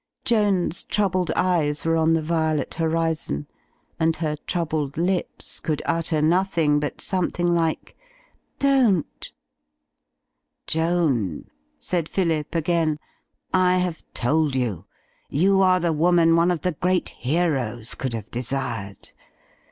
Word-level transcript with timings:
Joan's 0.25 0.83
troubled 0.83 1.29
eyes 1.35 1.85
were 1.85 1.95
on 1.95 2.13
the 2.13 2.23
violet 2.23 2.73
horizon 2.73 3.45
and 3.99 4.15
her 4.15 4.35
troubled 4.47 4.97
lips 4.97 5.59
could 5.59 5.83
utter 5.85 6.23
nothing 6.23 6.79
but 6.79 6.99
something 6.99 7.45
like 7.53 7.95
"don^" 8.59 9.03
"Joan," 10.65 11.51
said 11.77 12.09
Phillip, 12.09 12.55
again, 12.55 12.97
"I 13.53 13.77
have 13.77 14.03
told 14.15 14.55
you, 14.55 14.85
you 15.29 15.61
are 15.61 15.79
the 15.79 15.93
woman 15.93 16.35
one 16.35 16.49
of 16.49 16.61
the 16.61 16.71
great 16.71 17.09
heroes 17.09 17.93
cotdd 17.93 18.13
have 18.13 18.31
de 18.31 18.41
sired. 18.41 19.09